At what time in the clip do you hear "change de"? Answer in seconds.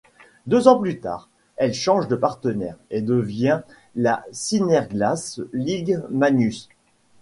1.75-2.15